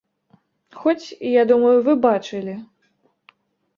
Хоць, 0.79 1.13
я 1.33 1.43
думаю, 1.53 1.75
вы 1.89 1.93
бачылі. 2.07 2.59